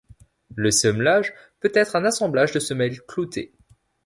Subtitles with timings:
[0.55, 3.53] Le semelage peut être un assemblage de semelles cloutées.